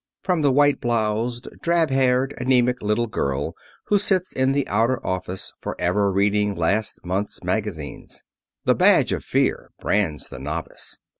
[0.23, 3.53] from the white bloused, drab haired, anæmic little girl
[3.85, 8.23] who sits in the outer office forever reading last month's magazines.
[8.65, 10.97] The badge of fear brands the novice.